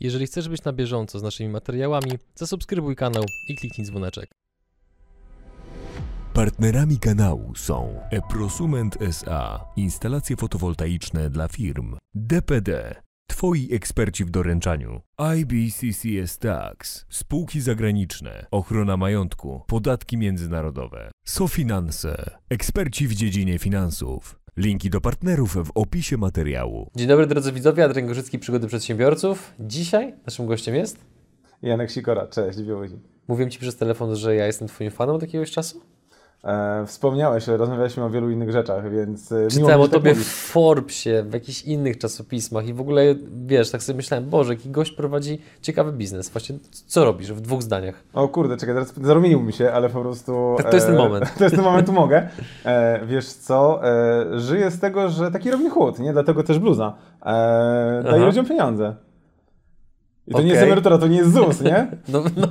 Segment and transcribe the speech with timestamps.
[0.00, 4.30] Jeżeli chcesz być na bieżąco z naszymi materiałami, zasubskrybuj kanał i kliknij dzwoneczek.
[6.34, 12.94] Partnerami kanału są Eprosument SA, instalacje fotowoltaiczne dla firm, DPD,
[13.30, 15.00] Twoi eksperci w doręczaniu,
[15.36, 24.37] IBCCS Tax, spółki zagraniczne, ochrona majątku, podatki międzynarodowe, SoFinanse, eksperci w dziedzinie finansów.
[24.58, 26.90] Linki do partnerów w opisie materiału.
[26.96, 29.54] Dzień dobry drodzy widzowie, Adrian Gorzycki, Przygody Przedsiębiorców.
[29.60, 31.04] Dzisiaj naszym gościem jest...
[31.62, 32.58] Janek Sikora, cześć.
[33.28, 35.80] Mówiłem Ci przez telefon, że ja jestem Twoim fanem od jakiegoś czasu?
[36.44, 39.32] E, wspomniałeś, rozmawialiśmy o wielu innych rzeczach, więc...
[39.32, 40.24] e, Czytałem o tak Tobie w.
[40.24, 43.02] Forbesie, w jakichś innych czasopismach i w ogóle,
[43.46, 46.30] wiesz, tak sobie myślałem, Boże, jaki gość prowadzi ciekawy biznes.
[46.30, 48.02] Właśnie, co robisz w dwóch zdaniach?
[48.14, 50.54] O kurde, czekaj, teraz zarumienił mi się, ale po prostu...
[50.56, 51.32] Tak, to jest ten moment.
[51.38, 52.28] To jest ten moment, tu mogę.
[52.64, 56.12] E, wiesz co, e, żyję z tego, że taki Robin Hood, nie?
[56.12, 56.94] Dlatego też bluza.
[57.26, 58.94] E, daje ludziom pieniądze.
[60.28, 61.86] I to nie jest emerytura, to nie jest ZUS, nie?
[62.08, 62.46] No, no,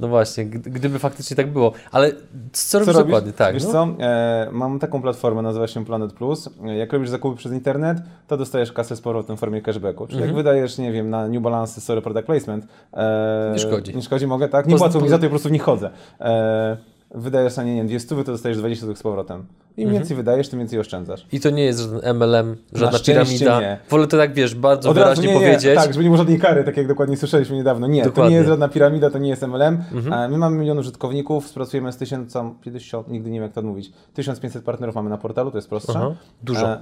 [0.00, 1.72] no właśnie, gdy- gdyby faktycznie tak było.
[1.92, 2.12] Ale
[2.52, 3.10] co robisz Co robisz?
[3.12, 3.32] dokładnie?
[3.32, 3.72] Tak, Wiesz no.
[3.72, 6.50] co, e, mam taką platformę, nazywa się Planet Plus.
[6.64, 10.06] E, Jak robisz zakupy przez internet, to dostajesz kasę z powrotem w formie cashbacku.
[10.06, 12.66] Czyli jak wydajesz, nie wiem, na New Balance, sorry, product placement.
[12.94, 13.96] E, Nie szkodzi.
[13.96, 14.66] Nie szkodzi, mogę, tak?
[14.66, 15.90] Nie płacą mi za to, po prostu w nich chodzę.
[16.20, 16.76] E,
[17.14, 19.44] wydajesz na nie, nie wiem, 200, to dostajesz 20 zł z powrotem.
[19.76, 21.26] Im więcej wydajesz, tym więcej oszczędzasz.
[21.32, 23.60] I to nie jest żaden MLM, żadna piramida.
[23.60, 23.78] nie.
[23.90, 25.74] Wolę to tak, wiesz, bardzo Od wyraźnie nie, nie, powiedzieć.
[25.74, 27.86] tak, żeby nie było żadnej kary, tak jak dokładnie słyszeliśmy niedawno.
[27.86, 28.22] Nie, to Dokładnie.
[28.22, 28.30] Mhm.
[28.32, 29.82] nie jest żadna piramida, to nie jest MLM.
[30.12, 34.64] E, My mamy milion użytkowników, współpracujemy z 1050, nigdy nie wiem jak to mówić, 1500
[34.64, 35.92] partnerów mamy na portalu, to jest prostsze.
[35.96, 36.68] Aha, dużo.
[36.72, 36.78] E,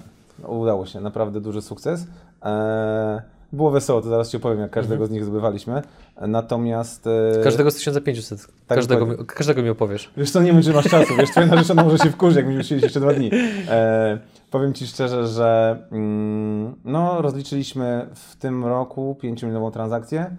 [0.47, 2.07] udało się, naprawdę duży sukces.
[2.45, 3.23] E,
[3.55, 5.83] było wesoło, to zaraz Ci opowiem, jak każdego z nich zdobywaliśmy.
[6.17, 7.07] E, Natomiast...
[7.07, 8.47] E, Każdego z 1500.
[8.69, 10.11] każdego, mi, każdego mi opowiesz.
[10.17, 12.65] Wiesz co, nie wiem, czy masz czasu, wiesz, twoja narzeczona może się wkurzy, jak będziemy
[12.65, 13.31] siedzieć jeszcze dwa dni.
[13.69, 14.19] E,
[14.55, 20.37] powiem Ci szczerze, że mm, no, rozliczyliśmy w tym roku 5 milionową transakcję,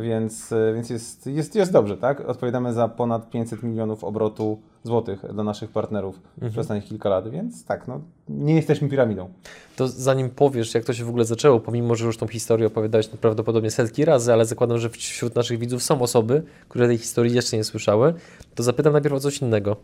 [0.00, 2.20] więc, e, więc jest, jest, jest dobrze, tak?
[2.20, 7.64] Odpowiadamy za ponad 500 milionów obrotu złotych dla naszych partnerów przez ostatnich kilka lat, więc
[7.64, 9.28] tak, no, nie jesteśmy piramidą.
[9.76, 13.08] To zanim powiesz, jak to się w ogóle zaczęło, pomimo, że już tą historię opowiadałeś
[13.08, 17.56] prawdopodobnie setki razy, ale zakładam, że wśród naszych widzów są osoby, które tej historii jeszcze
[17.56, 18.14] nie słyszały,
[18.54, 19.76] to zapytam najpierw o coś innego.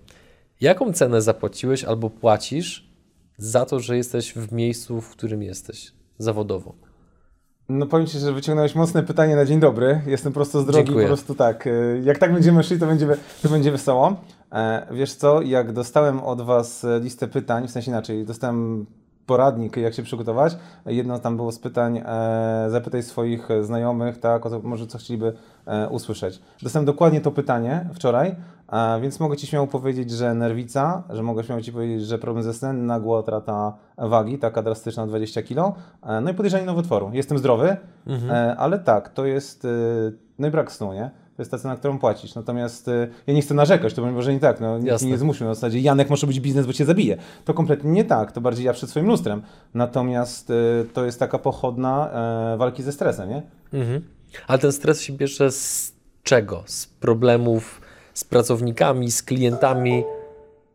[0.60, 2.91] Jaką cenę zapłaciłeś albo płacisz
[3.44, 6.74] za to, że jesteś w miejscu, w którym jesteś zawodowo?
[7.68, 10.00] No powiem Ci, że wyciągnąłeś mocne pytanie na dzień dobry.
[10.06, 11.06] Jestem prosto z drogi, Dziękuję.
[11.06, 11.66] po prostu tak.
[11.66, 13.06] y, Jak tak będziemy szli, to będzie,
[13.42, 14.16] to będzie wesoło.
[14.52, 18.86] E, Wiesz co, jak dostałem od Was e, listę pytań, w sensie inaczej, dostałem
[19.26, 20.56] poradnik, jak się przygotować.
[20.86, 24.98] Jedno tam było z pytań, e, zapytaj swoich e, znajomych, tak, o to może co
[24.98, 25.32] chcieliby
[25.66, 26.40] e, usłyszeć.
[26.62, 28.36] Dostałem dokładnie to pytanie wczoraj,
[28.68, 32.42] a więc mogę Ci śmiało powiedzieć, że nerwica, że mogę śmiało Ci powiedzieć, że problem
[32.42, 37.10] ze snem, nagła utrata wagi, taka drastyczna 20 kg, e, no i podejrzenie nowotworu.
[37.12, 37.76] Jestem zdrowy,
[38.30, 39.68] e, ale tak, to jest, e,
[40.38, 41.10] no i brak snu, nie?
[41.36, 42.34] To jest ta cena, którą płacisz.
[42.34, 45.08] Natomiast e, ja nie chcę narzekać, to może nie tak, no, nikt Jasne.
[45.08, 47.16] nie zmusił na zasadzie Janek może być biznes, bo Cię zabije.
[47.44, 49.42] To kompletnie nie tak, to bardziej ja przed swoim lustrem.
[49.74, 50.54] Natomiast e,
[50.92, 52.10] to jest taka pochodna
[52.54, 53.42] e, walki ze stresem, nie?
[53.72, 54.04] Mhm.
[54.46, 56.62] Ale ten stres się bierze z czego?
[56.66, 57.80] Z problemów
[58.14, 60.04] z pracownikami, z klientami?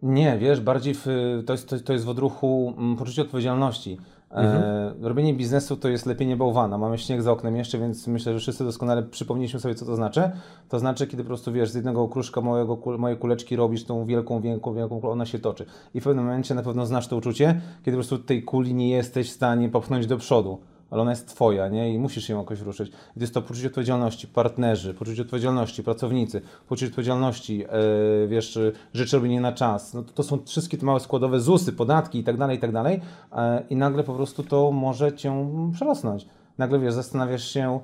[0.01, 1.05] Nie, wiesz, bardziej w,
[1.45, 3.97] to, jest, to, to jest w odruchu mm, poczucie odpowiedzialności.
[4.37, 6.77] E, robienie biznesu to jest lepienie bałwana.
[6.77, 10.31] Mamy śnieg za oknem jeszcze, więc myślę, że wszyscy doskonale przypomnieliśmy sobie, co to znaczy.
[10.69, 14.05] To znaczy, kiedy po prostu wiesz, z jednego okruszka małego, kul- mojej kuleczki robisz tą
[14.05, 15.65] wielką, wielką, wielką, ona się toczy.
[15.93, 18.89] I w pewnym momencie na pewno znasz to uczucie, kiedy po prostu tej kuli nie
[18.89, 20.57] jesteś w stanie popchnąć do przodu.
[20.91, 21.93] Ale ona jest twoja, nie?
[21.93, 22.89] I musisz ją jakoś ruszyć.
[22.89, 28.59] I to jest to poczucie odpowiedzialności, partnerzy, poczucie odpowiedzialności, pracownicy, poczucie odpowiedzialności, e, wiesz,
[28.93, 29.93] rzeczy robienie na czas.
[29.93, 32.71] No to, to są wszystkie te małe składowe ZUSy, podatki i tak dalej, i tak
[32.71, 33.01] dalej.
[33.31, 36.27] E, I nagle po prostu to może cię przerosnąć.
[36.57, 37.79] Nagle, wiesz, zastanawiasz się,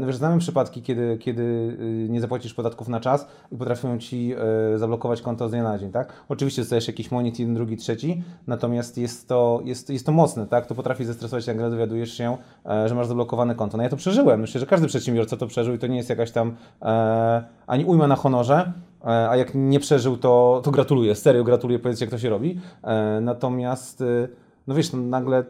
[0.00, 4.34] no wiesz, znamy przypadki, kiedy, kiedy y, nie zapłacisz podatków na czas i potrafią ci
[4.74, 6.12] e, zablokować konto z dnia na dzień, tak?
[6.28, 10.66] Oczywiście dostajesz jakiś monit, jeden, drugi, trzeci, natomiast jest to, jest, jest to mocne, tak?
[10.66, 12.36] To potrafi zestresować, jak dowiadujesz się,
[12.66, 13.76] e, że masz zablokowane konto.
[13.76, 16.30] No ja to przeżyłem, myślę, że każdy przedsiębiorca to przeżył i to nie jest jakaś
[16.30, 18.72] tam e, ani ujma na honorze,
[19.04, 22.60] e, a jak nie przeżył, to, to gratuluję, serio gratuluję, powiedzcie, jak to się robi.
[22.84, 24.28] E, natomiast, e,
[24.66, 25.44] no wiesz, no, nagle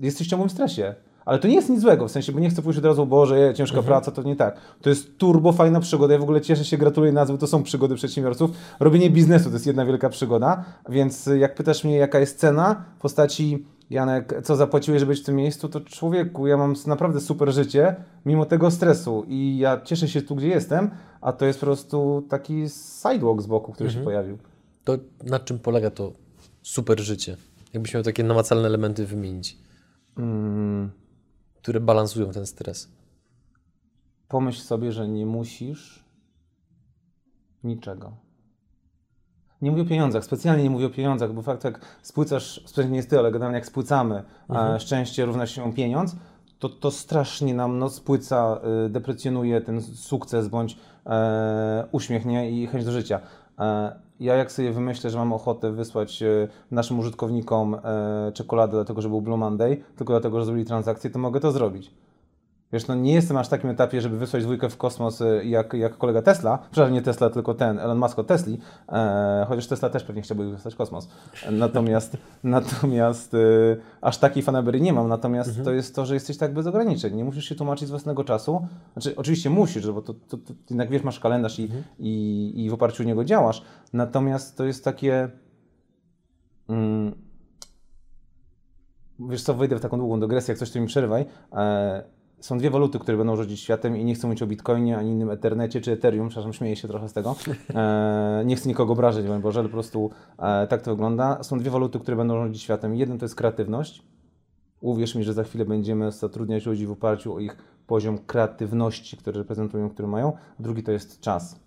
[0.00, 0.94] jesteś w ciągłym stresie.
[1.24, 3.38] Ale to nie jest nic złego, w sensie, bo nie chcę pójść od razu, Boże,
[3.38, 4.56] je, ciężka praca, to nie tak.
[4.82, 7.94] To jest turbo fajna przygoda, ja w ogóle cieszę się, gratuluję nazwy, to są przygody
[7.94, 8.50] przedsiębiorców.
[8.80, 12.84] Robienie biznesu to jest jedna wielka przygoda, więc y, jak pytasz mnie, jaka jest cena
[12.98, 17.20] w postaci, Janek, co zapłaciłeś, żeby być w tym miejscu, to człowieku, ja mam naprawdę
[17.20, 20.90] super życie, mimo tego stresu i ja cieszę się tu, gdzie jestem,
[21.20, 22.64] a to jest po prostu taki
[23.02, 24.38] sidewalk z boku, który się pojawił.
[24.84, 26.12] To na czym polega to
[26.62, 27.36] super życie?
[27.72, 29.58] Jakbyś miał takie namacalne elementy wymienić,
[30.18, 30.90] Mm.
[31.64, 32.88] Które balansują ten stres.
[34.28, 36.04] pomyśl sobie, że nie musisz
[37.64, 38.12] niczego.
[39.62, 42.96] Nie mówię o pieniądzach, specjalnie nie mówię o pieniądzach, bo fakt jak spłycasz, specjalnie nie
[42.96, 44.80] jest ty, ale generalnie jak spłycamy, mhm.
[44.80, 46.16] szczęście równa się pieniądz,
[46.58, 52.50] to, to strasznie nam no, spłyca, y, deprecjonuje ten sukces bądź e, uśmiech nie?
[52.50, 53.20] i chęć do życia.
[53.58, 59.02] E, ja jak sobie wymyślę, że mam ochotę wysłać e, naszym użytkownikom e, czekoladę dlatego,
[59.02, 61.90] że był Blue Monday, tylko dlatego, że zrobili transakcję, to mogę to zrobić.
[62.74, 65.72] Wiesz, no nie jestem aż w takim etapie, żeby wysłać dwójkę w kosmos y, jak,
[65.72, 69.90] jak kolega Tesla, przepraszam, nie Tesla, tylko ten, Elon Musk od Tesli, e, chociaż Tesla
[69.90, 71.08] też pewnie chciałby wysłać kosmos.
[71.50, 73.38] Natomiast, natomiast e,
[74.00, 75.64] aż takiej fanabery nie mam, natomiast mhm.
[75.64, 78.66] to jest to, że jesteś tak bez ograniczeń, nie musisz się tłumaczyć z własnego czasu,
[78.92, 81.84] znaczy oczywiście musisz, bo to, to, to jednak wiesz, masz kalendarz i, mhm.
[81.98, 83.62] i, i w oparciu o niego działasz,
[83.92, 85.28] natomiast to jest takie...
[86.68, 87.14] Mm,
[89.18, 91.26] wiesz co, wejdę w taką długą dygresję, jak coś to mi przerywaj.
[91.52, 95.10] E, są dwie waluty, które będą rządzić światem i nie chcę mówić o Bitcoinie, ani
[95.10, 97.36] innym Ethernecie czy Ethereum, przepraszam, śmieję się trochę z tego.
[97.74, 101.42] E, nie chcę nikogo obrażać, bo Boże, ale po prostu e, tak to wygląda.
[101.42, 102.94] Są dwie waluty, które będą rządzić światem.
[102.94, 104.02] Jeden to jest kreatywność.
[104.80, 107.56] Uwierz mi, że za chwilę będziemy zatrudniać ludzi w oparciu o ich
[107.86, 110.32] poziom kreatywności, który reprezentują, który mają.
[110.58, 111.60] Drugi to jest czas.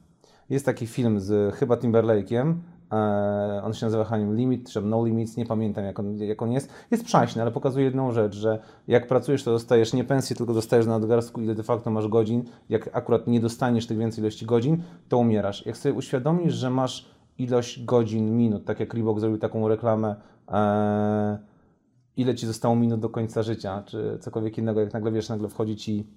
[0.50, 2.53] Jest taki film z chyba Timberlake'iem,
[3.63, 6.69] on się nazywa Hanim Limit, czy No Limits, nie pamiętam jak on, jak on jest.
[6.92, 10.86] Jest przaśny, ale pokazuje jedną rzecz, że jak pracujesz, to dostajesz nie pensję, tylko dostajesz
[10.86, 12.44] na nadgarstku, ile de facto masz godzin.
[12.69, 15.66] Jak akurat nie dostaniesz tych więcej ilości godzin, to umierasz.
[15.66, 20.16] Jak sobie uświadomisz, że masz ilość godzin, minut, tak jak Reebok zrobił taką reklamę,
[20.51, 21.38] e,
[22.18, 25.75] ile ci zostało minut do końca życia, czy cokolwiek innego, jak nagle wiesz, nagle wchodzi
[25.75, 26.07] ci,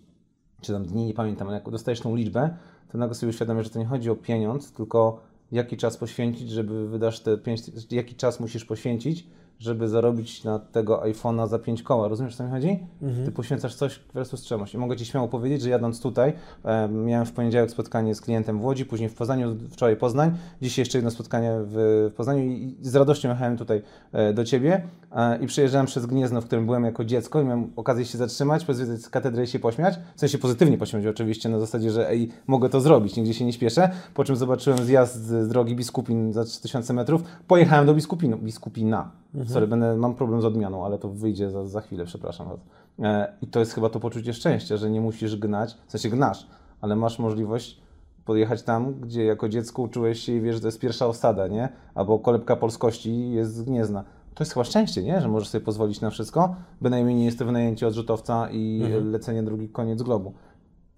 [0.61, 2.57] czy tam dni, nie pamiętam, ale jak dostajesz tą liczbę,
[2.93, 6.89] to nagle sobie uświadomisz, że to nie chodzi o pieniądz, tylko jaki czas poświęcić, żeby
[6.89, 7.61] wydasz te 5,
[7.91, 9.27] jaki czas musisz poświęcić,
[9.61, 12.09] żeby zarobić na tego iPhone'a za 5 koła.
[12.09, 12.79] Rozumiesz, o co mi chodzi?
[13.03, 13.25] Mhm.
[13.25, 14.75] Ty poświęcasz coś versus czemuś.
[14.75, 16.33] I mogę Ci śmiało powiedzieć, że jadąc tutaj,
[16.65, 20.83] e, miałem w poniedziałek spotkanie z klientem w Łodzi, później w Poznaniu, wczoraj Poznań, dzisiaj
[20.83, 25.39] jeszcze jedno spotkanie w, w Poznaniu i z radością jechałem tutaj e, do Ciebie e,
[25.39, 29.09] i przejeżdżałem przez Gniezno, w którym byłem jako dziecko i miałem okazję się zatrzymać, pozwiedzać
[29.11, 32.81] katedrę i się pośmiać, w sensie pozytywnie pośmiać oczywiście, na zasadzie, że ej, mogę to
[32.81, 37.23] zrobić, nigdzie się nie śpieszę, po czym zobaczyłem zjazd z drogi Biskupin za 3000 metrów,
[37.47, 39.49] pojechałem do Biskupinu, Biskupina, Mhm.
[39.49, 42.61] Sorry, będę, mam problem z odmianą, ale to wyjdzie za, za chwilę, przepraszam was.
[42.99, 46.47] E, I to jest chyba to poczucie szczęścia, że nie musisz gnać, w sensie gnasz,
[46.81, 47.81] ale masz możliwość
[48.25, 51.69] podjechać tam, gdzie jako dziecko uczyłeś się i wiesz, że to jest pierwsza osada, nie?
[51.95, 54.05] Albo kolebka polskości jest gniezna.
[54.35, 55.21] To jest chyba szczęście, nie?
[55.21, 59.13] Że możesz sobie pozwolić na wszystko, bynajmniej nie jest to wynajęcie odrzutowca i mhm.
[59.13, 60.33] lecenie drugi koniec globu.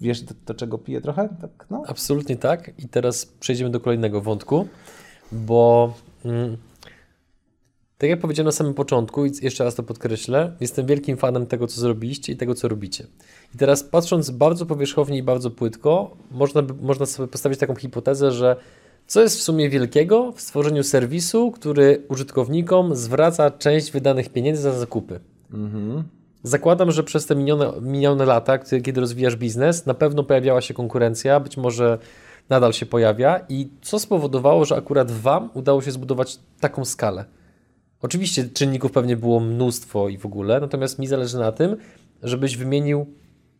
[0.00, 1.29] Wiesz, do, do, czego piję trochę?
[1.40, 1.82] Tak, no?
[1.87, 2.70] Absolutnie tak.
[2.79, 4.67] I teraz przejdziemy do kolejnego wątku,
[5.32, 5.93] bo...
[6.25, 6.56] Mm,
[8.03, 11.67] tak jak powiedziałem na samym początku, i jeszcze raz to podkreślę, jestem wielkim fanem tego,
[11.67, 13.07] co zrobiliście i tego, co robicie.
[13.55, 18.57] I teraz patrząc bardzo powierzchownie i bardzo płytko, można, można sobie postawić taką hipotezę, że
[19.07, 24.73] co jest w sumie wielkiego w stworzeniu serwisu, który użytkownikom zwraca część wydanych pieniędzy za
[24.73, 25.21] zakupy.
[25.53, 26.03] Mhm.
[26.43, 31.41] Zakładam, że przez te minione, minione lata, kiedy rozwijasz biznes, na pewno pojawiała się konkurencja,
[31.41, 31.99] być może
[32.49, 33.41] nadal się pojawia.
[33.49, 37.25] I co spowodowało, że akurat Wam udało się zbudować taką skalę?
[38.03, 41.77] Oczywiście czynników pewnie było mnóstwo i w ogóle, natomiast mi zależy na tym,
[42.23, 43.07] żebyś wymienił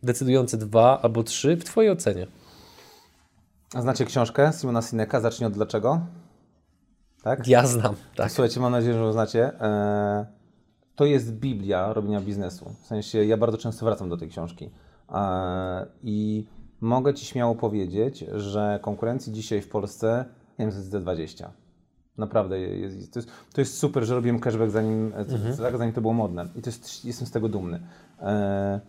[0.03, 2.27] decydujące dwa albo trzy w Twojej ocenie.
[3.75, 5.20] A znacie książkę Simona Sineka?
[5.20, 6.01] Zacznij od dlaczego?
[7.22, 7.49] Tak?
[7.49, 8.32] Ja znam, tak.
[8.32, 9.61] Słuchajcie, mam nadzieję, że ją znacie.
[9.61, 10.25] Eee,
[10.96, 12.75] to jest Biblia robienia biznesu.
[12.82, 14.70] W sensie, ja bardzo często wracam do tej książki.
[15.15, 16.46] Eee, I
[16.81, 20.25] mogę Ci śmiało powiedzieć, że konkurencji dzisiaj w Polsce,
[20.58, 21.61] nie wiem, z 20
[22.22, 25.79] Naprawdę jest, to, jest, to jest super, że robiłem cashback zanim, mhm.
[25.79, 27.81] zanim to było modne i to jest, jestem z tego dumny.
[28.20, 28.81] E,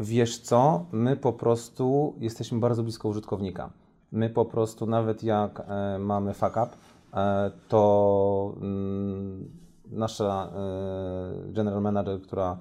[0.00, 3.70] wiesz co, my po prostu jesteśmy bardzo blisko użytkownika.
[4.12, 6.68] My po prostu nawet jak e, mamy fuck up,
[7.14, 9.48] e, to mm,
[9.90, 12.58] nasza e, general manager, która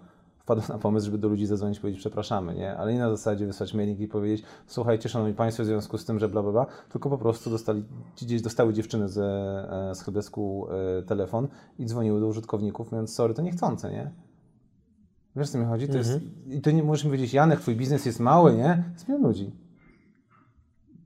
[0.48, 2.78] wpadł na pomysł, żeby do ludzi zadzwonić i powiedzieć przepraszamy, nie?
[2.78, 6.20] Ale nie na zasadzie wysłać mailing i powiedzieć słuchajcie, szanowni państwo, w związku z tym,
[6.20, 7.84] że bla, bla, bla, tylko po prostu dostali,
[8.22, 10.68] gdzieś dostały dziewczyny z, e, z helpdesku
[11.00, 11.48] e, telefon
[11.80, 14.12] i dzwoniły do użytkowników, mówiąc sorry, to niechcące, nie?
[15.36, 15.88] Wiesz, co mi chodzi?
[15.88, 16.32] To jest, mhm.
[16.52, 18.84] I to nie możesz mi powiedzieć, Janek, twój biznes jest mały, nie?
[18.94, 19.52] Jest milion ludzi.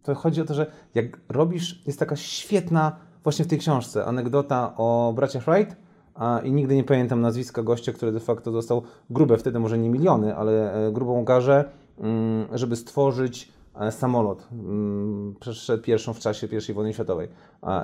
[0.04, 4.74] To chodzi o to, że jak robisz, jest taka świetna, właśnie w tej książce, anegdota
[4.78, 5.76] o braciach Wright,
[6.16, 9.90] a, i nigdy nie pamiętam nazwiska gościa, który de facto dostał grube, wtedy może nie
[9.90, 11.66] miliony, ale e, grubą garzę,
[12.00, 14.48] mm, żeby stworzyć e, samolot.
[14.52, 17.28] Mm, Przeszedł pierwszą w czasie I wojny światowej.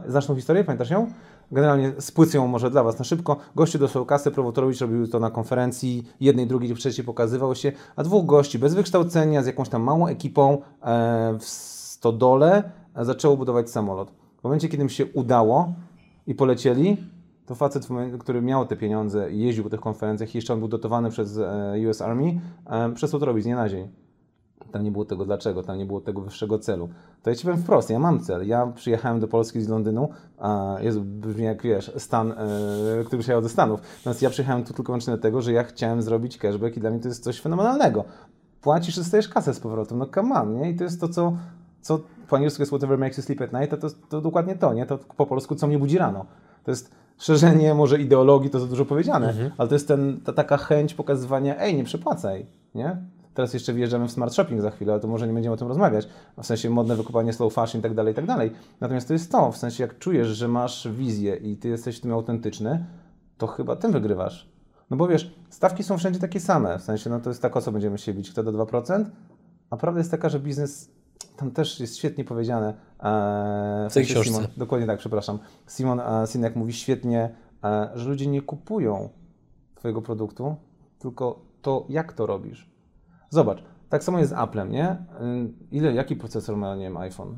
[0.08, 0.64] Znasz tą historię?
[0.64, 1.12] Pamiętasz ją?
[1.52, 3.38] Generalnie spłycę ją może dla Was na szybko.
[3.56, 8.26] Gościu dostał kasę, Prowotorowicz robił to na konferencji, jednej, drugiej, trzeciej pokazywał się, a dwóch
[8.26, 12.64] gości bez wykształcenia, z jakąś tam małą ekipą e, w stodole
[12.96, 14.12] zaczęło budować samolot.
[14.40, 15.74] W momencie, kiedy im się udało
[16.28, 16.98] i polecieli,
[17.48, 17.88] to facet,
[18.20, 21.38] który miał te pieniądze i jeździł po tych konferencjach, i jeszcze on był dotowany przez
[21.38, 22.40] e, US Army,
[22.96, 23.88] przestał to robić z dnia na dzień.
[24.72, 26.90] Tam nie było tego dlaczego, tam nie było tego wyższego celu.
[27.24, 28.48] To ja ci powiem wprost, ja mam cel.
[28.48, 32.36] Ja przyjechałem do Polski z Londynu, a Jezu, brzmi jak wiesz, stan, e,
[33.06, 33.82] który przyjechał ze Stanów.
[33.98, 37.00] Natomiast ja przyjechałem tu tylko wyłącznie dlatego, że ja chciałem zrobić cashback i dla mnie
[37.00, 38.04] to jest coś fenomenalnego.
[38.62, 40.72] Płacisz, dostajesz kasę z powrotem, no come on, nie?
[40.72, 41.38] I to jest to, co,
[41.82, 42.00] co
[42.30, 44.86] po angielsku jest whatever makes you sleep at night, to, to, to dokładnie to, nie?
[44.86, 46.26] To po polsku, co mnie budzi rano.
[46.64, 50.58] To jest szerzenie może ideologii, to za dużo powiedziane, ale to jest ten, ta taka
[50.58, 52.46] chęć pokazywania, ej, nie przepłacaj,
[52.76, 52.98] nie?
[53.34, 55.68] Teraz jeszcze wjeżdżamy w smart shopping za chwilę, ale to może nie będziemy o tym
[55.68, 56.08] rozmawiać.
[56.38, 58.52] W sensie modne wykupanie slow fashion i tak dalej, i tak dalej.
[58.82, 62.02] Natomiast to jest to, w sensie jak czujesz, że masz wizję i ty jesteś w
[62.02, 62.86] tym autentyczny,
[63.38, 64.50] to chyba tym wygrywasz.
[64.90, 67.62] No bo wiesz, stawki są wszędzie takie same, w sensie no to jest tak, o
[67.62, 69.06] co będziemy się bić, kto do 2%,
[69.70, 70.92] a prawda jest taka, że biznes,
[71.38, 74.34] tam też jest świetnie powiedziane, e, w tej książce.
[74.34, 77.30] Simon, dokładnie tak, przepraszam, Simon e, Sinek mówi świetnie,
[77.64, 79.10] e, że ludzie nie kupują
[79.76, 80.56] twojego produktu,
[81.00, 82.70] tylko to, jak to robisz.
[83.30, 84.98] Zobacz, tak samo jest z Applem, nie?
[85.72, 87.38] Ile, jaki procesor ma, nie wiem, iPhone?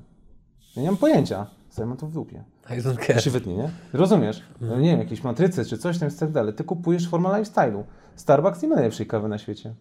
[0.75, 1.47] Ja nie mam pojęcia.
[1.69, 2.43] Sobie mam to w dupie.
[2.69, 3.21] I don't care.
[3.21, 3.69] się wytnie, nie?
[3.93, 4.43] Rozumiesz?
[4.61, 6.53] No, nie wiem, jakieś matryce czy coś tam jest tak dalej.
[6.53, 7.83] Ty kupujesz formę lifestyle'u.
[8.15, 9.73] Starbucks nie ma najlepszej kawy na świecie.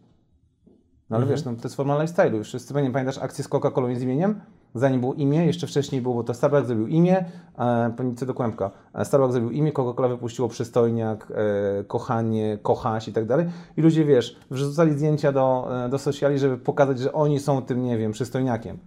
[1.11, 2.35] No ale wiesz, no, to jest forma lifestyle'u.
[2.35, 4.41] Już wszyscy nie pamiętasz akcję z Coca-Colą i z imieniem?
[4.75, 7.25] Zanim było imię, jeszcze wcześniej było, bo to Starbucks zrobił imię,
[7.59, 8.71] e, panice do kłębka.
[8.95, 11.33] E, Starbucks zrobił imię, Coca-Cola wypuściło przystojniak,
[11.81, 13.47] e, kochanie, kochaś i tak dalej.
[13.77, 17.83] I ludzie, wiesz, wrzucali zdjęcia do, e, do sociali, żeby pokazać, że oni są tym,
[17.83, 18.79] nie wiem, przystojniakiem.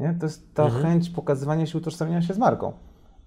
[0.00, 0.16] Nie?
[0.20, 2.72] To jest ta chęć pokazywania się, utożsamiania się z marką.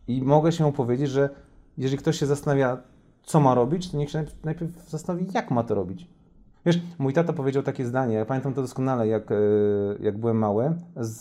[0.07, 1.29] I mogę się opowiedzieć, że
[1.77, 2.77] jeżeli ktoś się zastanawia,
[3.23, 6.07] co ma robić, to niech się najpierw zastanowi, jak ma to robić.
[6.65, 9.35] Wiesz, mój tata powiedział takie zdanie, ja pamiętam to doskonale, jak, e,
[9.99, 10.73] jak byłem mały.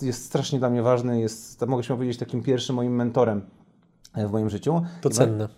[0.03, 3.43] Jest strasznie dla mnie ważny, jest, mogę się powiedzieć, takim pierwszym moim mentorem
[4.15, 4.83] e, w moim życiu.
[5.01, 5.49] To I cenne.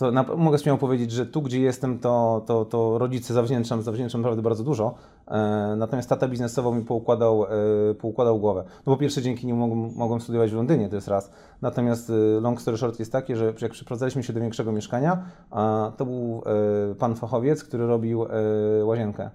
[0.00, 4.20] To na, mogę śmiało powiedzieć, że tu, gdzie jestem, to, to, to rodzice zawdzięczam, zawdzięczam
[4.20, 4.94] naprawdę bardzo dużo.
[5.28, 8.64] E, natomiast tata biznesowo mi poukładał, e, poukładał głowę.
[8.86, 11.30] No po pierwsze, dzięki niemu mogłem, mogłem studiować w Londynie, to jest raz.
[11.62, 15.92] Natomiast e, long story short jest takie, że jak przeprowadzaliśmy się do większego mieszkania, a
[15.96, 16.42] to był
[16.90, 19.30] e, pan fachowiec, który robił e, łazienkę.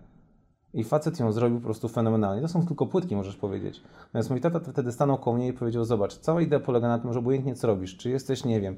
[0.76, 2.42] I facet ją zrobił po prostu fenomenalnie.
[2.42, 3.82] To są tylko płytki, możesz powiedzieć.
[4.06, 7.14] Natomiast mój tata wtedy stanął koło mnie i powiedział: Zobacz, cała idea polega na tym,
[7.14, 8.76] że obojętnie co robisz, czy jesteś, nie wiem,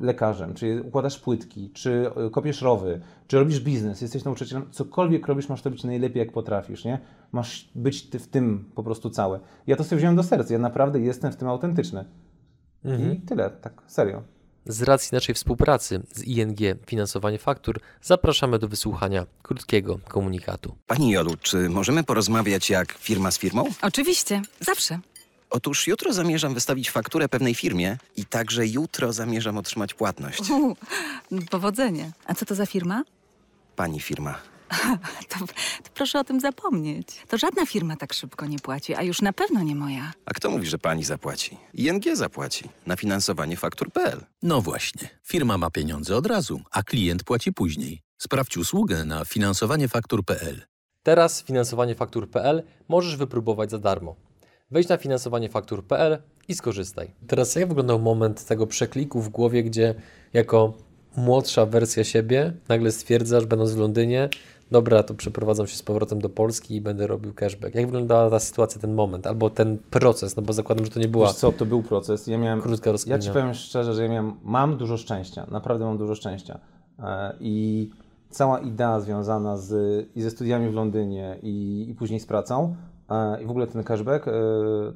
[0.00, 5.48] lekarzem, czy układasz płytki, czy y, kopiesz rowy, czy robisz biznes, jesteś nauczycielem, cokolwiek robisz,
[5.48, 6.98] masz to robić najlepiej, jak potrafisz, nie?
[7.32, 9.40] Masz być ty w tym po prostu całe.
[9.66, 12.04] Ja to sobie wziąłem do serca, ja naprawdę jestem w tym autentyczny.
[12.84, 14.22] I tyle, tak serio.
[14.66, 20.76] Z racji naszej współpracy z ING Finansowanie Faktur zapraszamy do wysłuchania krótkiego komunikatu.
[20.86, 23.64] Pani Jolu, czy możemy porozmawiać jak firma z firmą?
[23.82, 24.98] Oczywiście, zawsze.
[25.54, 30.50] Otóż jutro zamierzam wystawić fakturę pewnej firmie i także jutro zamierzam otrzymać płatność.
[30.50, 30.76] U,
[31.50, 32.12] powodzenie.
[32.26, 33.04] A co to za firma?
[33.76, 34.34] Pani firma.
[35.28, 35.38] To,
[35.84, 37.06] to proszę o tym zapomnieć.
[37.28, 40.12] To żadna firma tak szybko nie płaci, a już na pewno nie moja.
[40.26, 41.56] A kto mówi, że pani zapłaci?
[41.74, 44.24] ING zapłaci na finansowanie faktur.pl.
[44.42, 48.00] No właśnie, firma ma pieniądze od razu, a klient płaci później.
[48.18, 50.62] Sprawdź usługę na finansowaniefaktur.pl.
[51.02, 54.16] Teraz finansowaniefaktur.pl możesz wypróbować za darmo.
[54.72, 57.10] Wejdź na finansowaniefaktur.pl i skorzystaj.
[57.26, 59.94] Teraz jak wyglądał moment tego przekliku w głowie, gdzie
[60.32, 60.72] jako
[61.16, 64.28] młodsza wersja siebie nagle stwierdzasz, będąc w Londynie,
[64.70, 67.74] dobra, to przeprowadzam się z powrotem do Polski i będę robił cashback.
[67.74, 71.08] Jak wyglądała ta sytuacja, ten moment, albo ten proces, no bo zakładam, że to nie
[71.08, 72.26] była Wiesz co, to był proces.
[72.26, 73.18] Ja miałem, krótka Ja rozkmina.
[73.18, 76.60] Ci powiem szczerze, że ja miałem, mam dużo szczęścia, naprawdę mam dużo szczęścia.
[76.98, 77.90] E, I
[78.30, 82.76] cała idea związana z, i ze studiami w Londynie i, i później z pracą
[83.42, 84.32] i w ogóle ten cashback, e,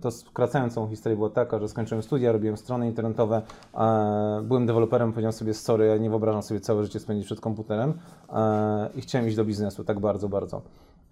[0.00, 3.42] to skracając historię była taka, że skończyłem studia, robiłem strony internetowe,
[4.42, 7.94] byłem deweloperem, powiedziałem sobie sorry, ja nie wyobrażam sobie całe życie spędzić przed komputerem
[8.94, 10.62] i chciałem iść do biznesu, tak bardzo, bardzo.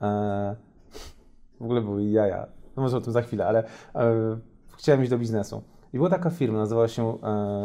[0.02, 0.56] E,
[1.61, 2.46] w ogóle były jaja.
[2.76, 4.38] No może o tym za chwilę, ale e,
[4.76, 5.62] chciałem iść do biznesu.
[5.92, 7.18] I była taka firma, nazywała się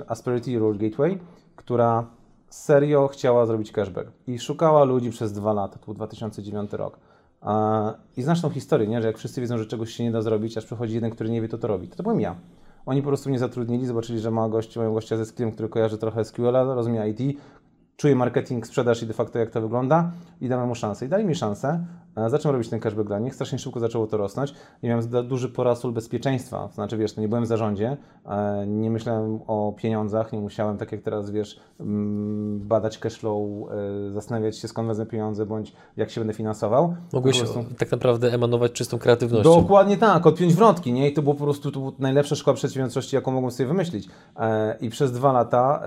[0.07, 1.19] Asperity Road Gateway,
[1.55, 2.05] która
[2.49, 6.99] serio chciała zrobić cashback i szukała ludzi przez dwa lata, to był 2009 rok.
[8.17, 9.01] I znasz tą historię, nie?
[9.01, 11.41] że jak wszyscy wiedzą, że czegoś się nie da zrobić, aż przychodzi jeden, który nie
[11.41, 11.87] wie, to to robi.
[11.87, 12.35] To, to byłem ja.
[12.85, 15.97] Oni po prostu mnie zatrudnili, zobaczyli, że ma gości, mają gościa ze skillem, który kojarzy
[15.97, 17.39] trochę SQL-a, rozumie IT,
[17.99, 21.05] czuję marketing, sprzedaż i de facto jak to wygląda i damy mu szansę.
[21.05, 24.17] I dali mi szansę, e, zacząłem robić ten cashback dla nich, strasznie szybko zaczęło to
[24.17, 24.53] rosnąć
[24.83, 28.91] i miałem duży porasól bezpieczeństwa, to znaczy wiesz, to nie byłem w zarządzie, e, nie
[28.91, 33.41] myślałem o pieniądzach, nie musiałem tak jak teraz wiesz, mm, badać cashflow,
[34.09, 36.95] e, zastanawiać się skąd wezmę pieniądze bądź jak się będę finansował.
[37.13, 39.61] Mogłeś prostu- tak naprawdę emanować czystą kreatywnością.
[39.61, 41.09] Dokładnie tak, odpiąć wrotki, nie?
[41.09, 44.09] I to było po prostu to najlepsza szkoła przedsiębiorczości, jaką mogłem sobie wymyślić.
[44.81, 45.83] I przez dwa lata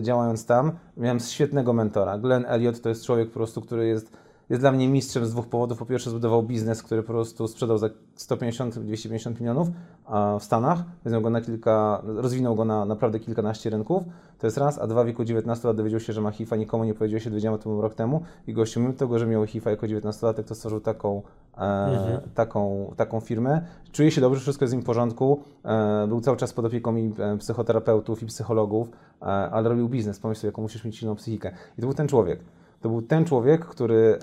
[0.00, 1.20] działając tam, miałem
[1.56, 2.18] świetnego mentora.
[2.18, 4.12] Glenn Elliott to jest człowiek po prostu, który jest,
[4.50, 5.78] jest dla mnie mistrzem z dwóch powodów.
[5.78, 9.68] Po pierwsze zbudował biznes, który po prostu sprzedał za 150-250 milionów
[10.06, 14.02] a w Stanach, rozwinął go na kilka, rozwinął go na naprawdę kilkanaście rynków.
[14.38, 16.84] To jest raz, a dwa w wieku 19 lat dowiedział się, że ma HIV, nikomu
[16.84, 19.70] nie powiedział się, dowiedziałem o tym rok temu i gościu mimo tego, że miał HIV
[19.70, 21.22] jako 19-latek, to stworzył taką,
[21.58, 23.66] e, taką, taką firmę.
[23.92, 25.40] Czuje się dobrze, wszystko jest z nim w porządku.
[25.64, 28.88] E, był cały czas pod opieką i e, psychoterapeutów i psychologów,
[29.22, 30.20] e, ale robił biznes.
[30.20, 31.52] Pomyśl sobie, jaką musisz mieć silną psychikę.
[31.78, 32.40] I to był ten człowiek.
[32.86, 34.18] To był ten człowiek, który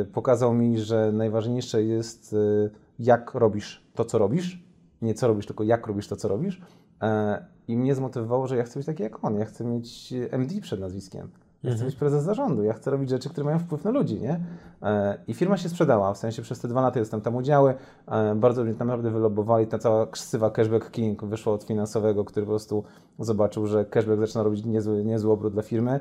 [0.00, 4.64] e, pokazał mi, że najważniejsze jest, e, jak robisz to, co robisz.
[5.02, 6.60] Nie co robisz, tylko jak robisz to, co robisz.
[7.02, 9.34] E, I mnie zmotywowało, że ja chcę być taki jak on.
[9.34, 11.28] Ja chcę mieć MD przed nazwiskiem.
[11.62, 14.40] Ja chcę być prezes zarządu, ja chcę robić rzeczy, które mają wpływ na ludzi, nie?
[14.82, 17.74] E, I firma się sprzedała, w sensie przez te dwa lata jestem tam udziały,
[18.08, 22.50] e, bardzo mnie naprawdę wylobowali, ta cała ksywa Cashback King wyszła od finansowego, który po
[22.50, 22.84] prostu
[23.18, 26.00] zobaczył, że cashback zaczyna robić niezły, niezły obrót dla firmy,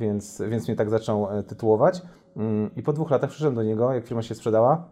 [0.00, 2.02] więc, więc mnie tak zaczął e, tytułować.
[2.36, 4.88] Mm, I po dwóch latach przyszedłem do niego, jak firma się sprzedała,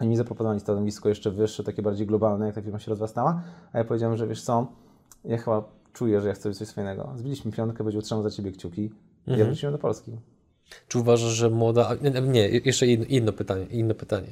[0.00, 3.78] oni mi zaproponowali stanowisko jeszcze wyższe, takie bardziej globalne, jak ta firma się rozrastała, a
[3.78, 4.66] ja powiedziałem, że wiesz co,
[5.24, 7.12] ja chyba czuję, że ja chcę coś swojego.
[7.16, 8.90] Zbiliśmy piątkę, będzie trzymał za ciebie kciuki.
[9.26, 10.12] I ja wróciłem do Polski.
[10.88, 11.90] Czy uważasz, że młoda.
[12.22, 13.64] Nie, jeszcze inno, inne pytanie.
[13.70, 14.28] Inne pytanie.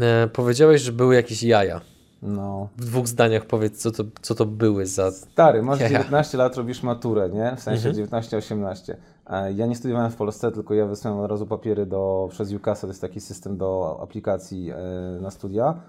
[0.00, 1.80] E, powiedziałeś, że były jakieś jaja.
[2.22, 2.68] No.
[2.76, 5.10] W dwóch zdaniach powiedz, co to, co to były za.
[5.10, 5.88] Stary, masz Ja.
[5.88, 7.56] 19 lat, robisz maturę, nie?
[7.56, 8.06] W sensie Mhm.
[8.06, 8.94] 19-18.
[9.26, 12.80] E, Ja nie studiowałem w Polsce, tylko ja wysłałem od razu papiery do, przez UCASA,
[12.80, 14.76] to jest taki system do aplikacji e,
[15.20, 15.80] na studia.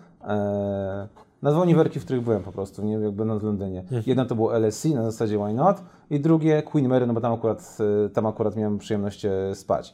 [1.42, 3.80] Na dwa uniwerki, w których byłem po prostu, nie jak będąc w Londynie.
[3.80, 4.04] Mhm.
[4.06, 7.34] Jedno to było LSE na zasadzie why not i drugie Queen Mary, no bo tam
[7.34, 9.94] akurat, e, tam akurat miałem przyjemność e, spać.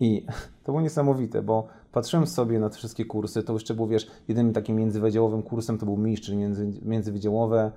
[0.00, 0.26] I
[0.64, 4.52] to było niesamowite, bo patrzyłem sobie na te wszystkie kursy, to jeszcze było, wiesz, jedynym
[4.52, 7.72] takim międzywydziałowym kursem to był MISZ, czyli między, międzywydziałowe